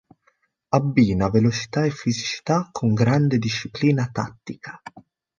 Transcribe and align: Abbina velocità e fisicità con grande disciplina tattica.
Abbina 0.71 1.29
velocità 1.29 1.85
e 1.85 1.91
fisicità 1.91 2.69
con 2.71 2.95
grande 2.95 3.37
disciplina 3.37 4.09
tattica. 4.11 4.81